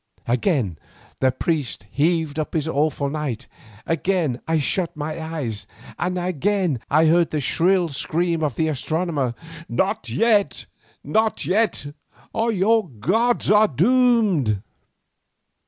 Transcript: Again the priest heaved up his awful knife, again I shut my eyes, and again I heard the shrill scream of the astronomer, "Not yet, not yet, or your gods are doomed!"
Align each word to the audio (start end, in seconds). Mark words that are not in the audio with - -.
Again 0.27 0.79
the 1.19 1.31
priest 1.31 1.85
heaved 1.91 2.39
up 2.39 2.55
his 2.55 2.67
awful 2.67 3.07
knife, 3.07 3.47
again 3.85 4.41
I 4.47 4.57
shut 4.57 4.97
my 4.97 5.21
eyes, 5.21 5.67
and 5.99 6.17
again 6.17 6.79
I 6.89 7.05
heard 7.05 7.29
the 7.29 7.39
shrill 7.39 7.89
scream 7.89 8.41
of 8.41 8.55
the 8.55 8.67
astronomer, 8.67 9.35
"Not 9.69 10.09
yet, 10.09 10.65
not 11.03 11.45
yet, 11.45 11.85
or 12.33 12.51
your 12.51 12.89
gods 12.89 13.51
are 13.51 13.67
doomed!" 13.67 14.63